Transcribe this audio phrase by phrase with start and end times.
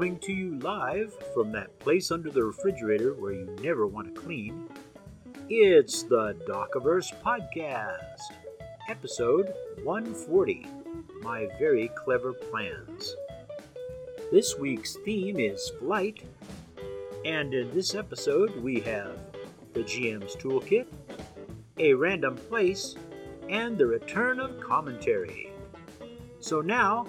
[0.00, 4.18] Coming to you live from that place under the refrigerator where you never want to
[4.18, 4.66] clean,
[5.50, 8.18] it's the Docaverse Podcast,
[8.88, 10.66] episode 140
[11.20, 13.14] My Very Clever Plans.
[14.32, 16.22] This week's theme is flight,
[17.26, 19.18] and in this episode we have
[19.74, 20.86] the GM's Toolkit,
[21.76, 22.94] a random place,
[23.50, 25.52] and the return of commentary.
[26.38, 27.06] So now,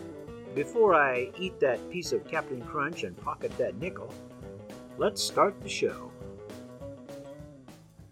[0.55, 4.14] before I eat that piece of Captain Crunch and pocket that nickel,
[4.98, 6.12] let's start the show.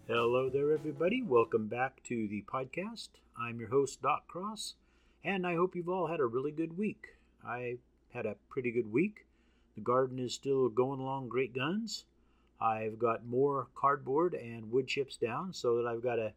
[0.06, 1.22] Hello there, everybody.
[1.22, 3.08] Welcome back to the podcast.
[3.38, 4.74] I'm your host, Doc Cross,
[5.22, 7.08] and I hope you've all had a really good week.
[7.46, 7.76] I
[8.14, 9.26] had a pretty good week.
[9.74, 12.04] The garden is still going along great guns.
[12.58, 16.32] I've got more cardboard and wood chips down so that I've got a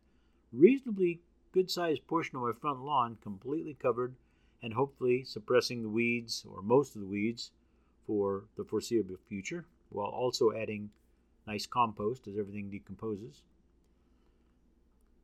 [0.52, 1.22] reasonably
[1.53, 4.16] good sized portion of my front lawn completely covered
[4.64, 7.52] and hopefully suppressing the weeds or most of the weeds
[8.08, 10.89] for the foreseeable future while also adding
[11.45, 13.44] nice compost as everything decomposes.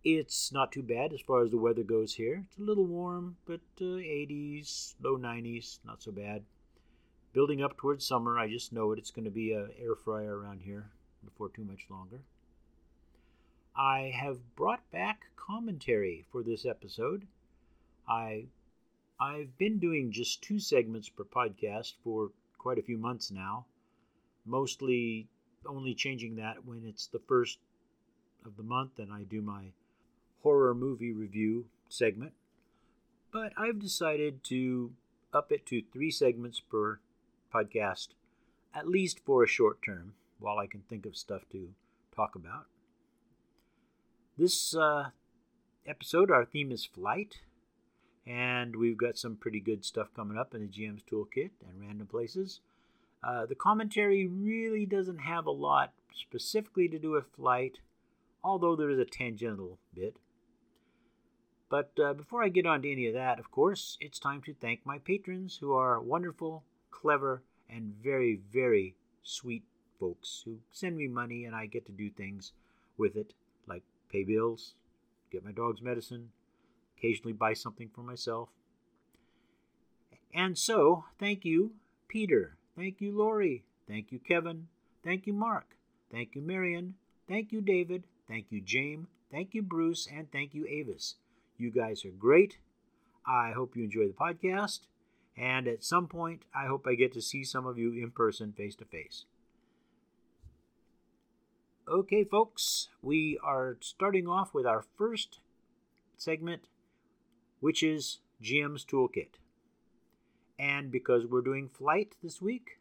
[0.04, 2.46] It's not too bad as far as the weather goes here.
[2.48, 6.44] It's a little warm, but uh, 80s, low 90s, not so bad.
[7.34, 9.00] Building up towards summer, I just know it.
[9.00, 10.90] It's going to be an air fryer around here
[11.24, 12.22] before too much longer.
[13.76, 17.28] I have brought back commentary for this episode.
[18.08, 18.46] I
[19.20, 23.66] I've been doing just two segments per podcast for quite a few months now,
[24.45, 25.28] mostly
[25.66, 27.59] only changing that when it's the first
[28.45, 29.66] of the month and I do my
[30.42, 32.31] horror movie review segment.
[33.31, 34.91] But I've decided to
[35.34, 37.00] up it to three segments per
[37.53, 38.09] podcast,
[38.74, 41.69] at least for a short term, while I can think of stuff to
[42.16, 42.68] talk about.
[44.38, 45.09] This uh,
[45.86, 47.40] episode, our theme is flight.
[48.29, 52.06] And we've got some pretty good stuff coming up in the GM's Toolkit and random
[52.06, 52.59] places.
[53.23, 57.79] Uh, the commentary really doesn't have a lot specifically to do with flight,
[58.44, 60.18] although there is a tangential bit.
[61.69, 64.53] But uh, before I get on to any of that, of course, it's time to
[64.53, 69.63] thank my patrons who are wonderful, clever, and very, very sweet
[70.00, 72.51] folks who send me money and I get to do things
[72.97, 73.34] with it,
[73.68, 74.75] like pay bills,
[75.31, 76.29] get my dog's medicine,
[77.00, 78.50] occasionally buy something for myself.
[80.34, 81.72] And so, thank you,
[82.08, 82.58] Peter.
[82.76, 83.64] Thank you, Lori.
[83.88, 84.68] Thank you, Kevin.
[85.04, 85.76] Thank you, Mark.
[86.12, 86.96] Thank you, Marion.
[87.28, 88.04] Thank you, David.
[88.28, 89.08] Thank you, James.
[89.32, 90.08] Thank you, Bruce.
[90.12, 91.16] And thank you, Avis.
[91.58, 92.58] You guys are great.
[93.26, 94.81] I hope you enjoy the podcast.
[95.38, 98.52] And at some point, I hope I get to see some of you in person,
[98.52, 99.26] face to face.
[101.88, 105.40] Okay, folks, we are starting off with our first
[106.18, 106.64] segment
[107.59, 109.38] which is GM's Toolkit.
[110.58, 112.80] And because we're doing flight this week,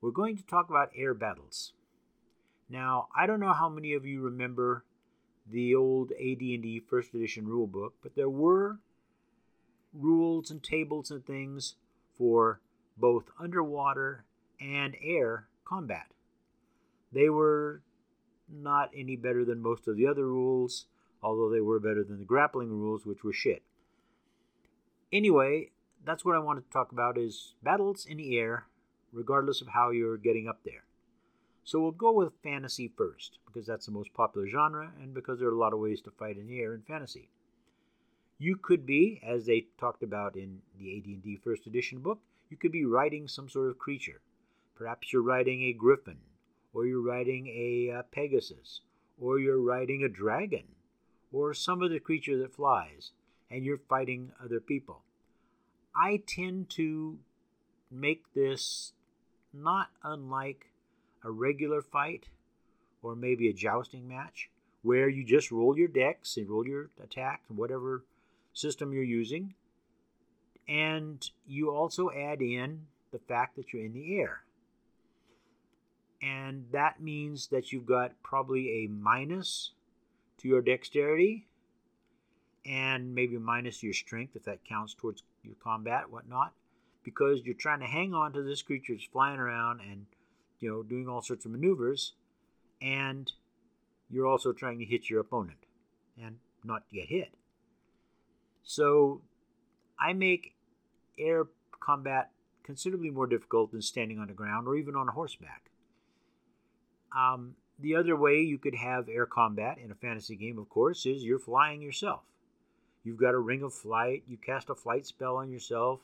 [0.00, 1.72] we're going to talk about air battles.
[2.70, 4.84] Now, I don't know how many of you remember
[5.50, 8.78] the old AD&D first edition rulebook, but there were
[9.92, 11.76] rules and tables and things
[12.16, 12.60] for
[12.96, 14.24] both underwater
[14.60, 16.06] and air combat.
[17.12, 17.82] They were
[18.50, 20.86] not any better than most of the other rules,
[21.22, 23.62] although they were better than the grappling rules, which were shit.
[25.10, 25.70] Anyway,
[26.04, 28.66] that's what I wanted to talk about is battles in the air,
[29.10, 30.84] regardless of how you're getting up there.
[31.64, 35.48] So we'll go with fantasy first, because that's the most popular genre, and because there
[35.48, 37.30] are a lot of ways to fight in the air in fantasy.
[38.38, 42.20] You could be, as they talked about in the AD&D First Edition book,
[42.50, 44.20] you could be riding some sort of creature.
[44.76, 46.18] Perhaps you're riding a griffin,
[46.72, 48.82] or you're riding a uh, pegasus,
[49.18, 50.64] or you're riding a dragon,
[51.32, 53.12] or some other creature that flies
[53.50, 55.02] and you're fighting other people.
[55.94, 57.18] I tend to
[57.90, 58.92] make this
[59.52, 60.66] not unlike
[61.24, 62.28] a regular fight
[63.02, 64.50] or maybe a jousting match
[64.82, 68.04] where you just roll your dex and roll your attack and whatever
[68.52, 69.54] system you're using.
[70.68, 74.42] And you also add in the fact that you're in the air.
[76.20, 79.72] And that means that you've got probably a minus
[80.38, 81.47] to your dexterity
[82.68, 86.52] and maybe minus your strength if that counts towards your combat, whatnot,
[87.02, 90.04] because you're trying to hang on to this creature that's flying around and
[90.60, 92.12] you know doing all sorts of maneuvers,
[92.82, 93.32] and
[94.10, 95.58] you're also trying to hit your opponent
[96.22, 97.32] and not get hit.
[98.62, 99.22] So
[99.98, 100.54] I make
[101.18, 101.46] air
[101.80, 102.30] combat
[102.62, 105.70] considerably more difficult than standing on the ground or even on a horseback.
[107.16, 111.06] Um, the other way you could have air combat in a fantasy game, of course,
[111.06, 112.20] is you're flying yourself.
[113.08, 114.24] You've got a ring of flight.
[114.28, 116.00] You cast a flight spell on yourself.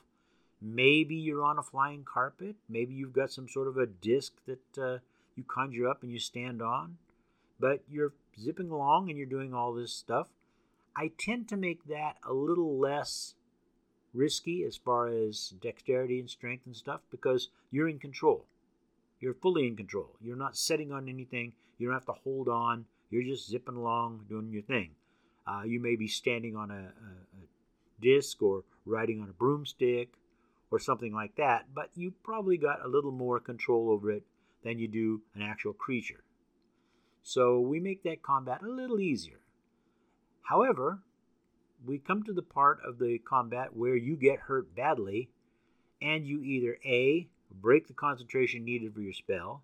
[0.59, 2.55] Maybe you're on a flying carpet.
[2.67, 4.97] Maybe you've got some sort of a disc that uh,
[5.35, 6.97] you conjure up and you stand on.
[7.59, 10.29] But you're zipping along and you're doing all this stuff.
[10.97, 13.35] I tend to make that a little less
[14.11, 18.47] risky as far as dexterity and strength and stuff because you're in control.
[19.19, 20.15] You're fully in control.
[20.19, 21.53] You're not setting on anything.
[21.77, 22.85] You don't have to hold on.
[23.11, 24.95] You're just zipping along doing your thing.
[25.47, 27.45] Uh, you may be standing on a, a, a
[28.01, 30.09] disc or riding on a broomstick
[30.71, 34.23] or something like that, but you probably got a little more control over it
[34.63, 36.23] than you do an actual creature.
[37.21, 39.39] So we make that combat a little easier.
[40.43, 40.99] However,
[41.85, 45.29] we come to the part of the combat where you get hurt badly
[46.01, 49.63] and you either A, break the concentration needed for your spell,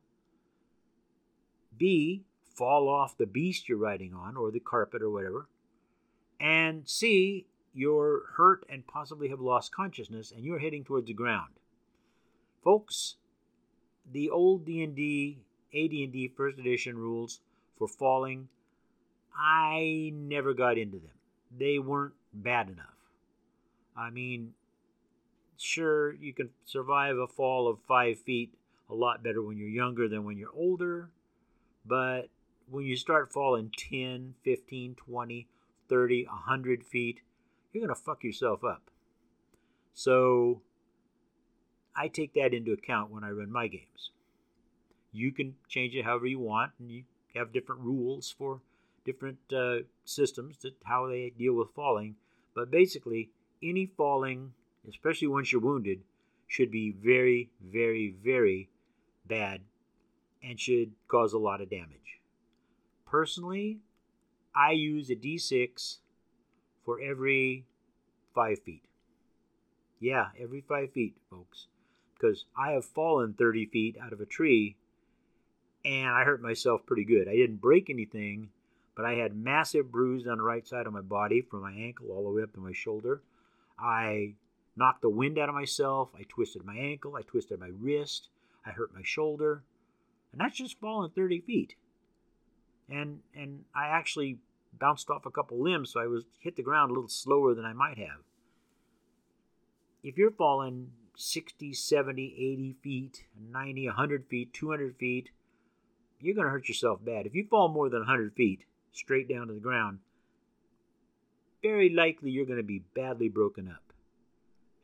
[1.77, 2.23] B,
[2.55, 5.47] fall off the beast you're riding on or the carpet or whatever,
[6.41, 11.51] and C, you're hurt and possibly have lost consciousness and you're heading towards the ground.
[12.63, 13.17] Folks,
[14.11, 15.37] the old D&D,
[15.73, 17.41] AD&D first edition rules
[17.77, 18.47] for falling,
[19.37, 21.11] I never got into them.
[21.57, 22.87] They weren't bad enough.
[23.95, 24.53] I mean,
[25.57, 28.53] sure, you can survive a fall of five feet
[28.89, 31.09] a lot better when you're younger than when you're older,
[31.85, 32.29] but
[32.69, 35.47] when you start falling 10, 15, 20,
[35.91, 37.19] 30, 100 feet,
[37.71, 38.89] you're going to fuck yourself up.
[39.93, 40.61] So
[41.93, 44.11] I take that into account when I run my games.
[45.11, 47.03] You can change it however you want, and you
[47.35, 48.61] have different rules for
[49.03, 52.15] different uh, systems that how they deal with falling.
[52.55, 53.29] But basically,
[53.61, 54.53] any falling,
[54.87, 56.01] especially once you're wounded,
[56.47, 58.69] should be very, very, very
[59.27, 59.61] bad
[60.41, 62.19] and should cause a lot of damage.
[63.05, 63.79] Personally,
[64.55, 65.97] I use a d6
[66.83, 67.65] for every
[68.33, 68.83] five feet.
[69.99, 71.67] Yeah, every five feet, folks.
[72.15, 74.75] Because I have fallen 30 feet out of a tree
[75.83, 77.27] and I hurt myself pretty good.
[77.27, 78.49] I didn't break anything,
[78.95, 82.11] but I had massive bruise on the right side of my body from my ankle
[82.11, 83.21] all the way up to my shoulder.
[83.79, 84.35] I
[84.75, 86.09] knocked the wind out of myself.
[86.17, 87.15] I twisted my ankle.
[87.15, 88.29] I twisted my wrist.
[88.65, 89.63] I hurt my shoulder.
[90.31, 91.75] And that's just falling 30 feet.
[92.91, 94.39] And and I actually
[94.77, 97.65] bounced off a couple limbs, so I was hit the ground a little slower than
[97.65, 98.23] I might have.
[100.03, 105.29] If you're falling 60, 70, 80 feet, 90, 100 feet, 200 feet,
[106.19, 107.25] you're going to hurt yourself bad.
[107.25, 109.99] If you fall more than 100 feet straight down to the ground,
[111.61, 113.93] very likely you're going to be badly broken up.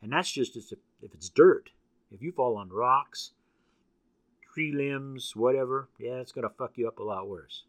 [0.00, 0.72] And that's just if
[1.02, 1.70] it's dirt.
[2.10, 3.32] If you fall on rocks,
[4.54, 7.64] tree limbs, whatever, yeah, it's going to fuck you up a lot worse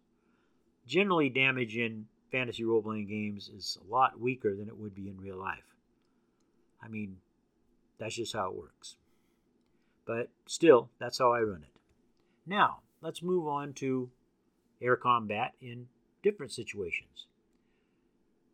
[0.90, 5.08] generally damage in fantasy role playing games is a lot weaker than it would be
[5.08, 5.76] in real life.
[6.84, 7.18] I mean,
[8.00, 8.96] that's just how it works.
[10.06, 11.80] But still, that's how I run it.
[12.48, 14.10] Now, let's move on to
[14.82, 15.88] air combat in
[16.24, 17.28] different situations.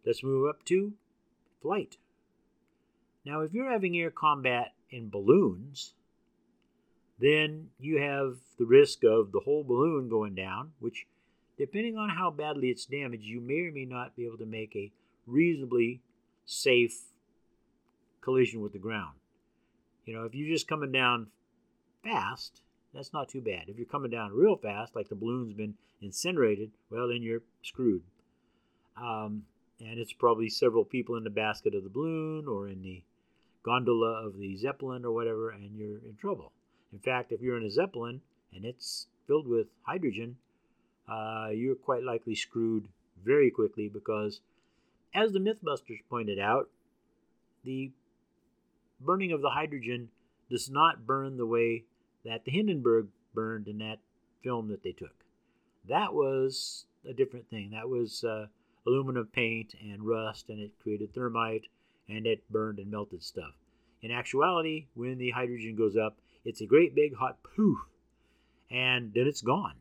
[0.06, 0.94] Let's move up to
[1.62, 1.98] flight.
[3.24, 5.94] Now, if you're having air combat in balloons,
[7.18, 11.08] then you have the risk of the whole balloon going down, which
[11.57, 14.75] Depending on how badly it's damaged, you may or may not be able to make
[14.75, 14.91] a
[15.25, 16.01] reasonably
[16.45, 17.00] safe
[18.21, 19.15] collision with the ground.
[20.05, 21.27] You know, if you're just coming down
[22.03, 22.62] fast,
[22.93, 23.63] that's not too bad.
[23.67, 28.03] If you're coming down real fast, like the balloon's been incinerated, well, then you're screwed.
[28.97, 29.43] Um,
[29.79, 33.03] and it's probably several people in the basket of the balloon or in the
[33.63, 36.51] gondola of the Zeppelin or whatever, and you're in trouble.
[36.93, 38.21] In fact, if you're in a Zeppelin
[38.53, 40.38] and it's filled with hydrogen,
[41.07, 42.88] uh, you're quite likely screwed
[43.24, 44.41] very quickly because,
[45.13, 46.69] as the Mythbusters pointed out,
[47.63, 47.91] the
[49.00, 50.09] burning of the hydrogen
[50.50, 51.83] does not burn the way
[52.24, 54.00] that the Hindenburg burned in that
[54.43, 55.24] film that they took.
[55.88, 57.71] That was a different thing.
[57.71, 58.47] That was uh,
[58.88, 61.65] aluminum paint and rust, and it created thermite,
[62.09, 63.53] and it burned and melted stuff.
[64.01, 67.79] In actuality, when the hydrogen goes up, it's a great big hot poof,
[68.69, 69.75] and then it's gone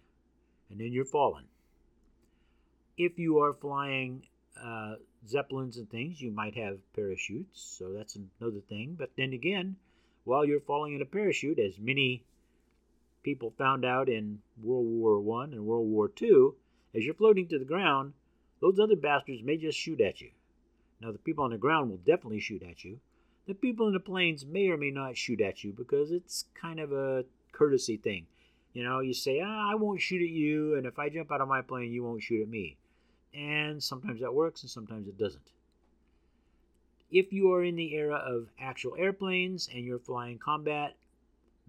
[0.74, 1.44] and then you're falling.
[2.98, 4.26] If you are flying
[4.60, 4.96] uh,
[5.28, 8.96] zeppelins and things, you might have parachutes, so that's another thing.
[8.98, 9.76] But then again,
[10.24, 12.24] while you're falling in a parachute, as many
[13.22, 16.56] people found out in World War One and World War Two,
[16.92, 18.14] as you're floating to the ground,
[18.60, 20.30] those other bastards may just shoot at you.
[21.00, 22.98] Now, the people on the ground will definitely shoot at you.
[23.46, 26.80] The people in the planes may or may not shoot at you because it's kind
[26.80, 28.26] of a courtesy thing.
[28.74, 31.40] You know, you say, ah, I won't shoot at you, and if I jump out
[31.40, 32.76] of my plane, you won't shoot at me.
[33.32, 35.52] And sometimes that works, and sometimes it doesn't.
[37.10, 40.96] if you are in the era of actual airplanes and you're flying combat,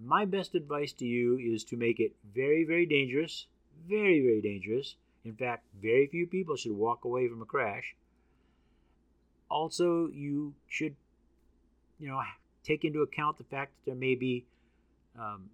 [0.03, 3.47] my best advice to you is to make it very, very dangerous.
[3.88, 4.95] Very, very dangerous.
[5.24, 7.95] In fact, very few people should walk away from a crash.
[9.50, 10.95] Also, you should,
[12.00, 12.19] you know,
[12.63, 14.45] take into account the fact that there may be
[15.19, 15.50] um,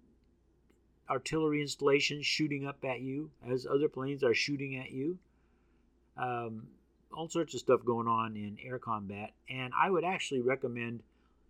[1.12, 5.18] artillery installations shooting up at you as other planes are shooting at you.
[6.16, 6.68] Um,
[7.12, 11.02] all sorts of stuff going on in air combat, and I would actually recommend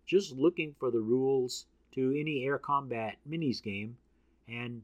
[0.05, 1.65] just looking for the rules
[1.95, 3.95] to any air combat minis game
[4.49, 4.81] and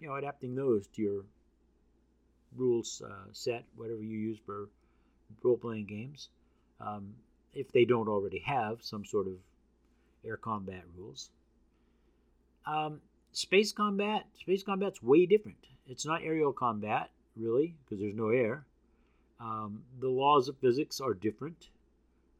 [0.00, 1.24] you know adapting those to your
[2.56, 4.68] rules uh, set, whatever you use for
[5.44, 6.30] role playing games,
[6.80, 7.14] um,
[7.54, 9.34] if they don't already have some sort of
[10.26, 11.30] air combat rules.
[12.66, 13.00] Um,
[13.32, 15.58] space combat, space combat's way different.
[15.88, 18.64] It's not aerial combat really because there's no air.
[19.40, 21.68] Um, the laws of physics are different.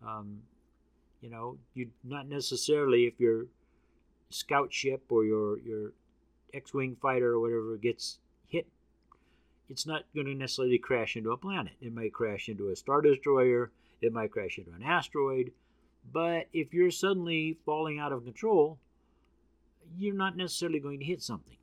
[0.06, 0.42] Um,
[1.20, 3.46] you know, you not necessarily if your
[4.30, 5.92] scout ship or your your
[6.52, 8.18] X-wing fighter or whatever gets
[8.48, 8.66] hit,
[9.68, 11.74] it's not going to necessarily crash into a planet.
[11.80, 13.70] It might crash into a star destroyer.
[14.00, 15.52] It might crash into an asteroid.
[16.12, 18.78] But if you're suddenly falling out of control,
[19.98, 21.56] you're not necessarily going to hit something.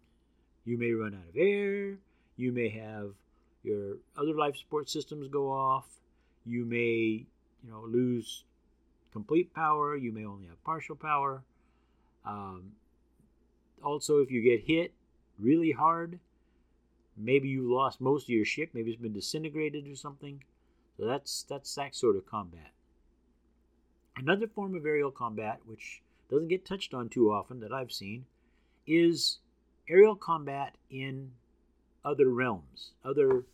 [0.65, 1.97] You may run out of air.
[2.35, 3.11] You may have
[3.63, 5.87] your other life support systems go off.
[6.45, 7.25] You may,
[7.63, 8.43] you know, lose
[9.11, 9.95] complete power.
[9.95, 11.43] You may only have partial power.
[12.25, 12.73] Um,
[13.83, 14.93] also, if you get hit
[15.39, 16.19] really hard,
[17.15, 18.69] maybe you lost most of your ship.
[18.73, 20.43] Maybe it's been disintegrated or something.
[20.97, 22.71] So that's that's that sort of combat.
[24.15, 28.25] Another form of aerial combat, which doesn't get touched on too often that I've seen,
[28.85, 29.39] is
[29.89, 31.31] aerial combat in
[32.03, 33.45] other realms, other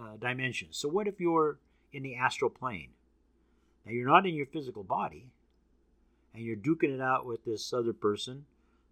[0.00, 0.76] uh, dimensions.
[0.76, 1.58] So, what if you're
[1.92, 2.90] in the astral plane?
[3.84, 5.26] Now, you're not in your physical body,
[6.34, 8.44] and you're duking it out with this other person,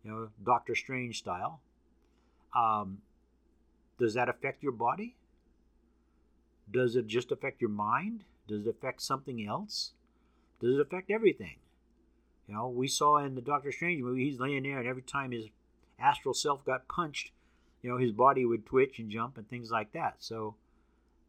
[0.05, 1.61] you know, Doctor Strange style.
[2.55, 2.99] Um,
[3.99, 5.15] does that affect your body?
[6.71, 8.25] Does it just affect your mind?
[8.49, 9.93] Does it affect something else?
[10.61, 11.57] Does it affect everything?
[12.51, 15.31] You know, we saw in the Doctor Strange movie, he's laying there, and every time
[15.31, 15.47] his
[16.01, 17.31] astral self got punched,
[17.81, 20.17] you know, his body would twitch and jump and things like that.
[20.19, 20.57] So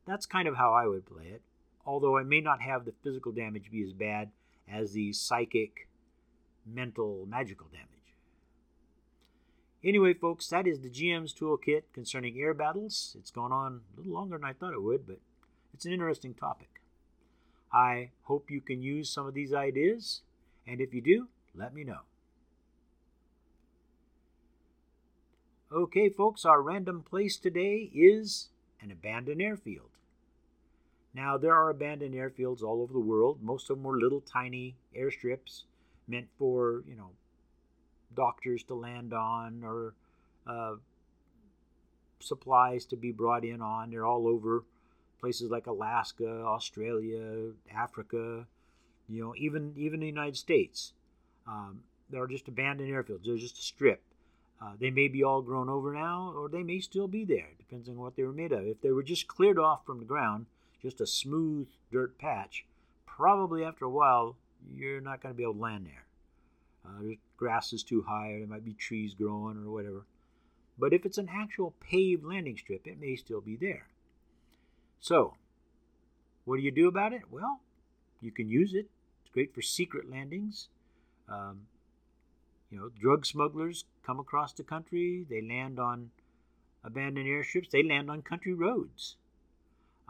[0.08, 1.44] that's kind of how I would play it.
[1.86, 4.32] Although I may not have the physical damage be as bad
[4.68, 5.88] as the psychic,
[6.66, 7.88] mental, magical damage.
[9.84, 13.16] Anyway, folks, that is the GM's toolkit concerning air battles.
[13.20, 15.20] It's gone on a little longer than I thought it would, but
[15.72, 16.82] it's an interesting topic.
[17.72, 20.22] I hope you can use some of these ideas,
[20.68, 22.02] and if you do, let me know.
[25.72, 28.50] Okay, folks, our random place today is
[28.82, 29.92] an abandoned airfield.
[31.14, 33.40] Now, there are abandoned airfields all over the world.
[33.42, 35.64] Most of them were little tiny airstrips
[36.08, 37.12] meant for, you know,
[38.14, 39.94] doctors to land on or
[40.46, 40.76] uh,
[42.20, 43.92] supplies to be brought in on.
[43.92, 44.64] They're all over
[45.20, 48.46] places like Alaska, Australia, Africa,
[49.12, 50.94] you know, even even the United States.
[51.48, 53.26] Um, they're just abandoned airfields.
[53.26, 54.02] They're just a strip.
[54.62, 57.90] Uh, they may be all grown over now, or they may still be there, depends
[57.90, 58.66] on what they were made of.
[58.66, 60.46] If they were just cleared off from the ground,
[60.82, 62.66] just a smooth dirt patch,
[63.08, 64.36] probably after a while,
[64.72, 66.06] you're not going to be able to land there.
[66.86, 70.06] Uh, grass is too high, or there might be trees growing, or whatever.
[70.78, 73.88] But if it's an actual paved landing strip, it may still be there.
[75.00, 75.36] So,
[76.46, 77.24] what do you do about it?
[77.32, 77.62] Well,
[78.22, 78.90] you can use it.
[79.34, 80.68] Great for secret landings.
[81.30, 81.62] Um,
[82.70, 85.26] you know, drug smugglers come across the country.
[85.30, 86.12] They land on
[86.84, 87.70] abandoned airships.
[87.70, 89.16] They land on country roads.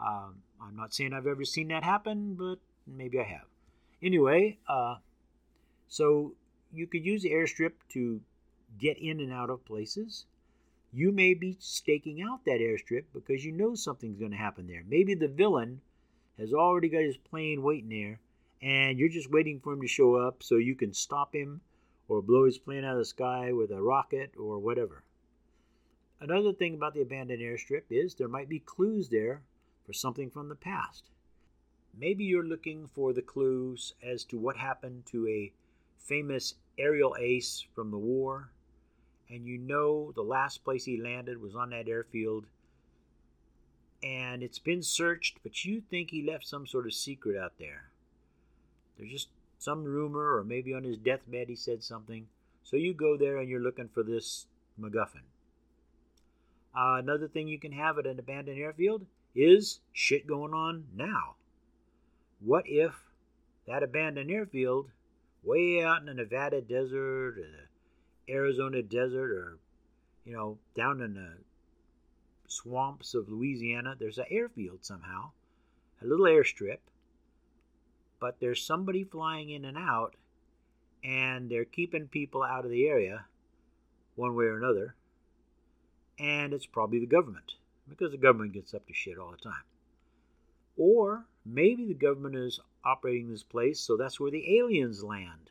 [0.00, 3.46] Um, I'm not saying I've ever seen that happen, but maybe I have.
[4.02, 4.96] Anyway, uh,
[5.88, 6.34] so
[6.72, 8.20] you could use the airstrip to
[8.78, 10.26] get in and out of places.
[10.92, 14.82] You may be staking out that airstrip because you know something's going to happen there.
[14.86, 15.80] Maybe the villain
[16.38, 18.20] has already got his plane waiting there,
[18.62, 21.60] and you're just waiting for him to show up so you can stop him
[22.08, 25.02] or blow his plane out of the sky with a rocket or whatever.
[26.20, 29.42] Another thing about the abandoned airstrip is there might be clues there
[29.84, 31.10] for something from the past.
[31.98, 35.52] Maybe you're looking for the clues as to what happened to a
[35.98, 38.52] famous aerial ace from the war,
[39.28, 42.46] and you know the last place he landed was on that airfield,
[44.02, 47.91] and it's been searched, but you think he left some sort of secret out there.
[48.98, 52.26] There's just some rumor, or maybe on his deathbed he said something.
[52.62, 54.46] So you go there and you're looking for this
[54.80, 55.22] MacGuffin.
[56.74, 61.34] Uh, another thing you can have at an abandoned airfield is shit going on now.
[62.40, 62.94] What if
[63.66, 64.90] that abandoned airfield
[65.44, 69.58] way out in the Nevada desert or the Arizona desert or,
[70.24, 71.34] you know, down in the
[72.48, 75.30] swamps of Louisiana, there's an airfield somehow,
[76.02, 76.78] a little airstrip,
[78.22, 80.14] but there's somebody flying in and out,
[81.02, 83.24] and they're keeping people out of the area
[84.14, 84.94] one way or another,
[86.20, 87.54] and it's probably the government
[87.88, 89.64] because the government gets up to shit all the time.
[90.76, 95.50] Or maybe the government is operating this place, so that's where the aliens land.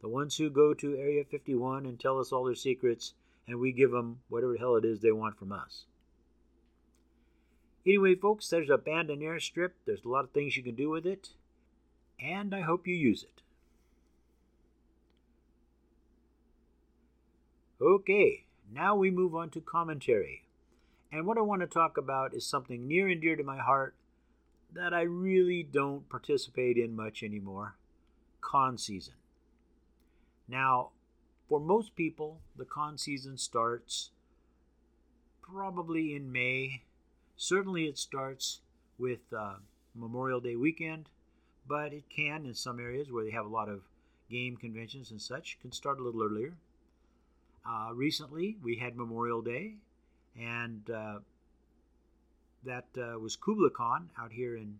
[0.00, 3.14] The ones who go to Area 51 and tell us all their secrets,
[3.48, 5.86] and we give them whatever the hell it is they want from us.
[7.84, 9.72] Anyway, folks, there's a abandoned airstrip.
[9.86, 11.30] There's a lot of things you can do with it,
[12.20, 13.42] and I hope you use it.
[17.80, 20.44] Okay, now we move on to commentary.
[21.12, 23.94] And what I want to talk about is something near and dear to my heart
[24.72, 27.76] that I really don't participate in much anymore
[28.40, 29.14] con season.
[30.48, 30.90] Now,
[31.48, 34.10] for most people, the con season starts
[35.42, 36.82] probably in May
[37.36, 38.60] Certainly, it starts
[38.98, 39.56] with uh,
[39.94, 41.10] Memorial Day weekend,
[41.68, 43.82] but it can, in some areas where they have a lot of
[44.30, 46.54] game conventions and such, can start a little earlier.
[47.68, 49.74] Uh, recently, we had Memorial Day,
[50.38, 51.18] and uh,
[52.64, 54.78] that uh, was KublaCon out here in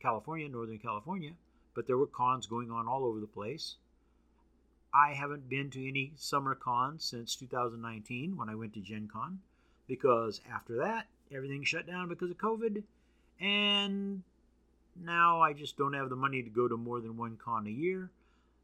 [0.00, 1.32] California, Northern California,
[1.74, 3.76] but there were cons going on all over the place.
[4.92, 9.40] I haven't been to any summer cons since 2019 when I went to Gen Con
[9.86, 12.82] because after that, everything shut down because of COVID.
[13.40, 14.22] And
[14.96, 17.70] now I just don't have the money to go to more than one con a
[17.70, 18.10] year.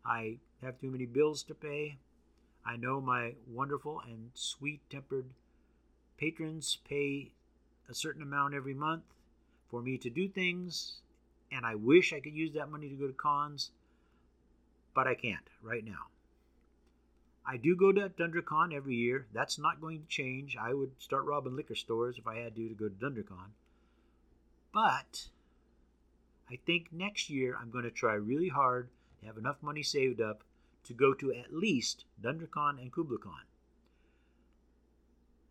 [0.04, 1.98] I have too many bills to pay.
[2.64, 5.26] I know my wonderful and sweet tempered
[6.18, 7.32] patrons pay
[7.88, 9.02] a certain amount every month
[9.70, 11.00] for me to do things,
[11.50, 13.70] and I wish I could use that money to go to cons,
[14.94, 16.08] but I can't right now.
[17.46, 19.26] I do go to DundraCon every year.
[19.32, 20.56] That's not going to change.
[20.60, 23.50] I would start robbing liquor stores if I had to to go to DundraCon.
[24.72, 25.28] But
[26.50, 28.88] I think next year I'm going to try really hard
[29.20, 30.42] to have enough money saved up
[30.84, 33.44] to go to at least DundraCon and KublaCon.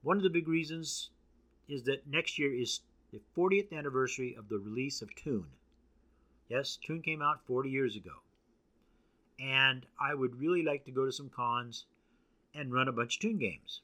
[0.01, 1.11] One of the big reasons
[1.67, 2.81] is that next year is
[3.11, 5.45] the 40th anniversary of the release of Toon.
[6.49, 8.21] Yes, Toon came out 40 years ago
[9.39, 11.85] and I would really like to go to some cons
[12.53, 13.81] and run a bunch of Toon games.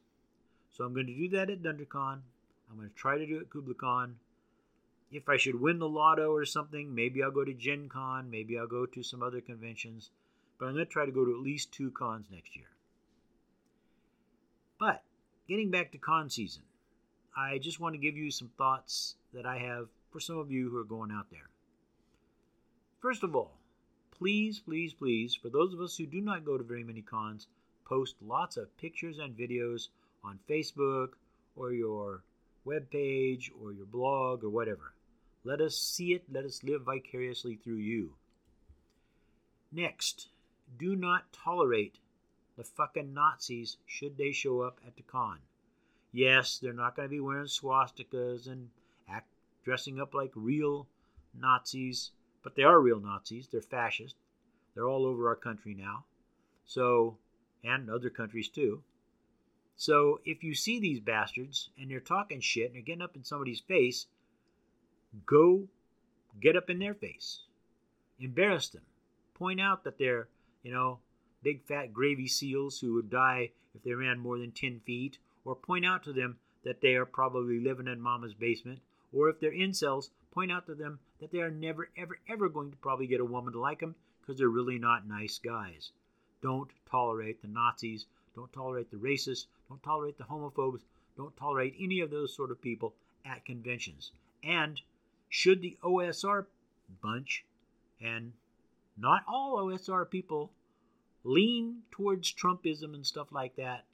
[0.72, 2.20] So I'm going to do that at DundraCon.
[2.70, 4.16] I'm going to try to do it at KublaCon.
[5.16, 8.60] If I should win the lotto or something, maybe I'll go to Gen Con, maybe
[8.60, 10.10] I'll go to some other conventions,
[10.60, 12.68] but I'm going to try to go to at least two cons next year.
[14.78, 15.04] But
[15.48, 16.64] getting back to con season,
[17.34, 20.70] I just want to give you some thoughts that I have for some of you
[20.70, 21.50] who are going out there.
[23.00, 23.54] First of all,
[24.12, 27.48] please, please, please, for those of us who do not go to very many cons,
[27.86, 29.88] post lots of pictures and videos
[30.26, 31.12] on Facebook
[31.56, 32.22] or your
[32.66, 34.92] web page or your blog or whatever.
[35.46, 38.16] Let us see it, let us live vicariously through you.
[39.72, 40.28] Next,
[40.78, 42.00] do not tolerate
[42.58, 45.40] the fucking Nazis should they show up at the con.
[46.12, 48.70] Yes, they're not going to be wearing swastikas and
[49.08, 49.30] act,
[49.64, 50.88] dressing up like real
[51.34, 52.12] Nazis
[52.46, 53.48] but they are real Nazis.
[53.48, 54.16] They're fascist.
[54.76, 56.06] They're all over our country now.
[56.64, 57.18] So,
[57.64, 58.84] and other countries too.
[59.76, 63.24] So, if you see these bastards and they're talking shit and they're getting up in
[63.24, 64.06] somebody's face,
[65.26, 65.68] go
[66.42, 67.40] get up in their face.
[68.20, 68.84] Embarrass them.
[69.34, 70.28] Point out that they're,
[70.64, 71.00] you know,
[71.44, 75.56] big fat gravy seals who would die if they ran more than 10 feet, or
[75.56, 78.80] point out to them that they are probably living in mama's basement,
[79.14, 82.72] or if they're incels, point out to them that they are never, ever, ever going
[82.72, 85.92] to probably get a woman to like them because they're really not nice guys.
[86.42, 88.06] Don't tolerate the Nazis.
[88.36, 89.46] Don't tolerate the racists.
[89.70, 90.82] Don't tolerate the homophobes.
[91.16, 92.94] Don't tolerate any of those sort of people
[93.26, 94.12] at conventions.
[94.44, 94.82] And
[95.36, 96.46] should the OSR
[97.02, 97.46] bunch,
[98.02, 98.34] and
[98.98, 100.52] not all OSR people,
[101.24, 103.86] lean towards Trumpism and stuff like that,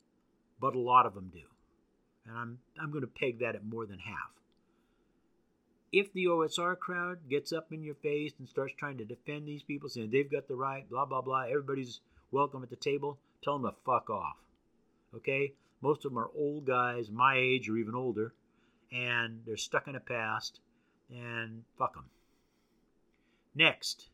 [0.60, 1.42] but a lot of them do.
[2.28, 4.32] And I'm, I'm going to peg that at more than half
[5.92, 9.64] if the OSR crowd gets up in your face and starts trying to defend these
[9.64, 12.00] people, saying they've got the right, blah, blah, blah, everybody's
[12.32, 14.38] welcome at the table, tell them to fuck off.
[15.16, 15.54] Okay?
[15.82, 18.34] Most of them are old guys, my age or even older,
[18.92, 20.62] and they're stuck in the past,
[21.12, 22.10] and fuck them.
[23.54, 24.08] Next,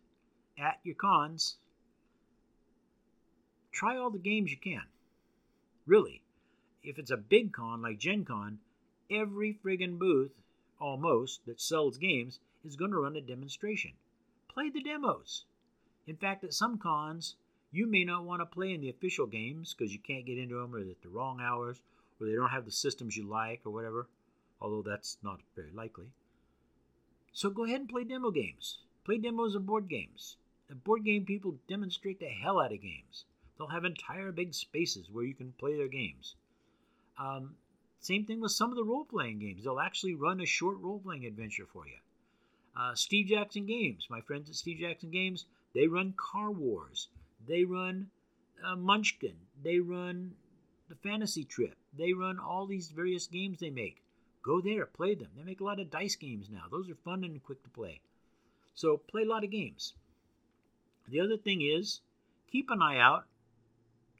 [0.57, 1.57] at your cons,
[3.71, 4.83] try all the games you can.
[5.85, 6.23] Really.
[6.83, 8.59] If it's a big con like Gen Con,
[9.11, 10.31] every friggin' booth
[10.79, 13.91] almost that sells games is going to run a demonstration.
[14.49, 15.45] Play the demos.
[16.07, 17.35] In fact, at some cons,
[17.71, 20.55] you may not want to play in the official games because you can't get into
[20.55, 21.81] them or at the wrong hours
[22.19, 24.07] or they don't have the systems you like or whatever,
[24.61, 26.07] although that's not very likely.
[27.37, 28.79] So go ahead and play demo games.
[29.05, 30.37] Play demos of board games.
[30.69, 33.25] The board game people demonstrate the hell out of games.
[33.55, 36.33] They'll have entire big spaces where you can play their games.
[37.15, 37.55] Um,
[37.99, 39.63] same thing with some of the role playing games.
[39.63, 41.99] They'll actually run a short role playing adventure for you.
[42.75, 45.45] Uh, Steve Jackson Games, my friends at Steve Jackson Games,
[45.75, 47.07] they run Car Wars.
[47.47, 48.09] They run
[48.65, 49.35] uh, Munchkin.
[49.63, 50.33] They run
[50.89, 51.75] the Fantasy Trip.
[51.95, 54.01] They run all these various games they make.
[54.47, 55.27] Go there, play them.
[55.35, 56.63] They make a lot of dice games now.
[56.71, 57.99] Those are fun and quick to play.
[58.75, 59.93] So play a lot of games.
[61.09, 61.99] The other thing is
[62.49, 63.25] keep an eye out,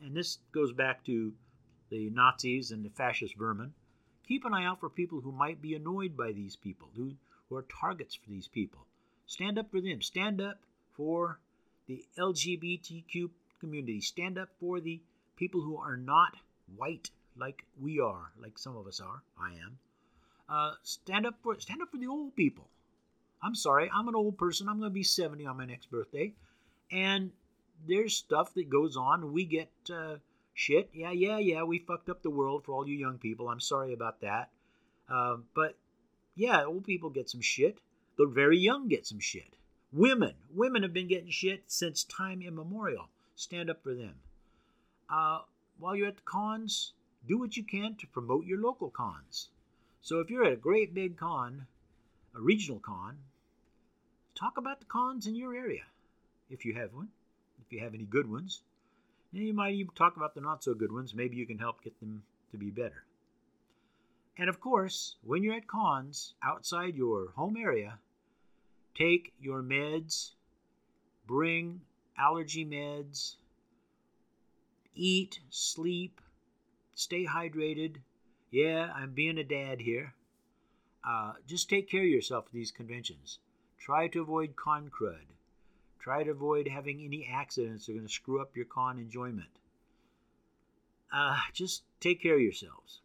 [0.01, 1.31] and this goes back to
[1.89, 3.73] the Nazis and the fascist vermin.
[4.27, 7.13] Keep an eye out for people who might be annoyed by these people, who,
[7.47, 8.85] who are targets for these people.
[9.27, 10.01] Stand up for them.
[10.01, 10.59] Stand up
[10.97, 11.39] for
[11.87, 13.29] the LGBTQ
[13.61, 14.01] community.
[14.01, 14.99] Stand up for the
[15.37, 16.35] people who are not
[16.75, 19.23] white like we are, like some of us are.
[19.39, 19.79] I am.
[20.49, 22.67] Uh, stand up for stand up for the old people.
[23.41, 24.67] I'm sorry, I'm an old person.
[24.67, 26.33] I'm going to be 70 on my next birthday,
[26.91, 27.31] and
[27.88, 29.33] there's stuff that goes on.
[29.33, 30.15] We get uh,
[30.53, 30.89] shit.
[30.93, 31.63] Yeah, yeah, yeah.
[31.63, 33.49] We fucked up the world for all you young people.
[33.49, 34.49] I'm sorry about that.
[35.10, 35.77] Uh, but
[36.36, 37.79] yeah, old people get some shit.
[38.17, 39.55] The very young get some shit.
[39.91, 43.10] Women, women have been getting shit since time immemorial.
[43.36, 44.15] Stand up for them.
[45.10, 45.41] Uh,
[45.79, 46.93] while you're at the cons,
[47.27, 49.49] do what you can to promote your local cons.
[50.08, 51.67] So if you're at a great big con,
[52.34, 53.17] a regional con,
[54.36, 55.84] talk about the cons in your area,
[56.50, 57.10] if you have one,
[57.60, 58.62] if you have any good ones.
[59.34, 61.13] And you might even talk about the not so good ones.
[61.13, 63.04] Maybe you can help get them to be better.
[64.38, 68.00] And of course, when you're at cons outside your home area,
[68.98, 70.32] take your meds,
[71.28, 71.82] bring
[72.17, 73.36] allergy meds,
[74.96, 76.22] eat, sleep,
[76.96, 77.98] stay hydrated.
[78.51, 80.13] Yeah, I'm being a dad here.
[81.07, 83.39] Uh, just take care of yourself at these conventions.
[83.79, 85.27] Try to avoid con crud.
[85.99, 89.49] Try to avoid having any accidents that are going to screw up your con enjoyment.
[91.12, 93.01] Uh, just take care of yourselves.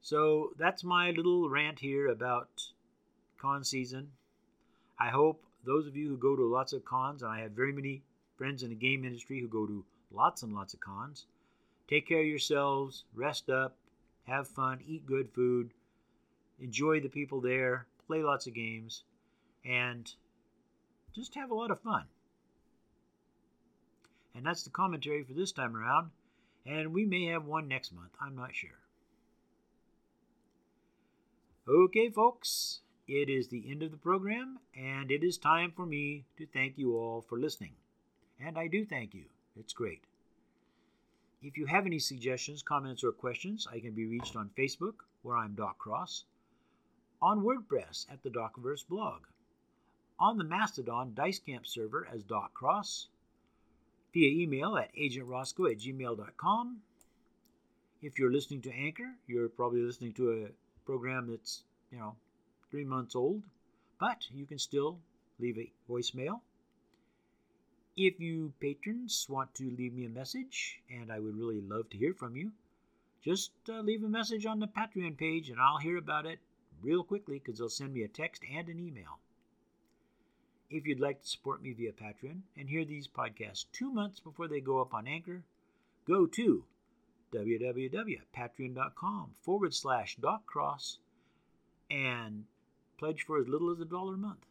[0.00, 2.48] So that's my little rant here about
[3.38, 4.12] con season.
[4.98, 7.72] I hope those of you who go to lots of cons, and I have very
[7.72, 8.02] many
[8.36, 11.26] friends in the game industry who go to lots and lots of cons,
[11.88, 13.76] take care of yourselves, rest up,
[14.24, 15.72] have fun, eat good food,
[16.60, 19.04] enjoy the people there, play lots of games,
[19.64, 20.14] and
[21.14, 22.04] just have a lot of fun.
[24.34, 26.10] And that's the commentary for this time around,
[26.64, 28.70] and we may have one next month, I'm not sure.
[31.66, 36.24] Okay, folks, it is the end of the program, and it is time for me
[36.36, 37.72] to thank you all for listening.
[38.40, 39.24] And I do thank you.
[39.58, 40.04] It's great.
[41.40, 45.36] If you have any suggestions, comments, or questions, I can be reached on Facebook, where
[45.36, 46.24] I'm Doc Cross,
[47.22, 49.22] on WordPress at the Docverse blog,
[50.18, 53.08] on the Mastodon Dice Camp server as Doc Cross,
[54.12, 56.82] via email at agentroscoe at gmail.com.
[58.02, 60.48] If you're listening to Anchor, you're probably listening to a
[60.84, 62.16] program that's, you know,
[62.68, 63.44] three months old,
[64.00, 64.98] but you can still
[65.38, 66.40] leave a voicemail.
[68.00, 71.98] If you patrons want to leave me a message, and I would really love to
[71.98, 72.52] hear from you,
[73.24, 76.38] just uh, leave a message on the Patreon page and I'll hear about it
[76.80, 79.18] real quickly because they'll send me a text and an email.
[80.70, 84.46] If you'd like to support me via Patreon and hear these podcasts two months before
[84.46, 85.42] they go up on Anchor,
[86.06, 86.66] go to
[87.34, 90.98] www.patreon.com forward slash docross
[91.90, 92.44] and
[92.96, 94.46] pledge for as little as a dollar a month.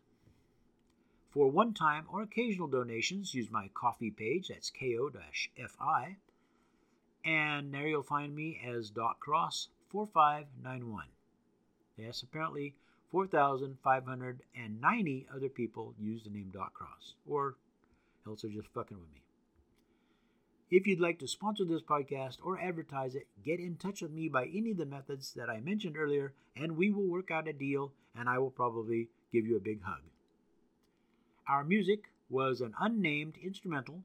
[1.29, 6.17] For one time or occasional donations, use my Ko-fi page, that's ko-fi,
[7.25, 11.05] and there you'll find me as Doc Cross 4591.
[11.97, 12.75] Yes, apparently
[13.11, 17.55] 4,590 other people use the name Doc Cross, or
[18.25, 19.21] else they're just fucking with me.
[20.69, 24.27] If you'd like to sponsor this podcast or advertise it, get in touch with me
[24.27, 27.53] by any of the methods that I mentioned earlier, and we will work out a
[27.53, 30.01] deal, and I will probably give you a big hug.
[31.47, 34.03] Our music was an unnamed instrumental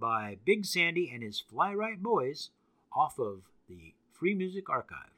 [0.00, 2.48] by Big Sandy and his Fly Right Boys
[2.90, 5.12] off of the Free Music Archive.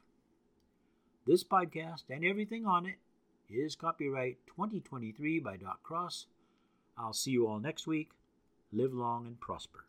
[1.25, 2.97] This podcast and everything on it
[3.49, 6.25] is copyright 2023 by Doc Cross.
[6.97, 8.09] I'll see you all next week.
[8.73, 9.85] Live long and prosper.